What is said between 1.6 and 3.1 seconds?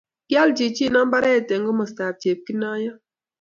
komostab Chepkinoiyo